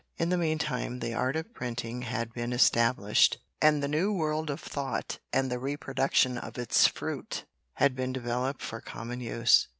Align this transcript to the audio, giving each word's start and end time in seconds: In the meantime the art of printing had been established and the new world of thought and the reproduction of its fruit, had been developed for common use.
In 0.17 0.29
the 0.29 0.37
meantime 0.39 0.97
the 0.97 1.13
art 1.13 1.35
of 1.35 1.53
printing 1.53 2.01
had 2.01 2.33
been 2.33 2.53
established 2.53 3.37
and 3.61 3.83
the 3.83 3.87
new 3.87 4.11
world 4.11 4.49
of 4.49 4.59
thought 4.59 5.19
and 5.31 5.51
the 5.51 5.59
reproduction 5.59 6.39
of 6.39 6.57
its 6.57 6.87
fruit, 6.87 7.45
had 7.73 7.95
been 7.95 8.11
developed 8.11 8.63
for 8.63 8.81
common 8.81 9.19
use. 9.19 9.67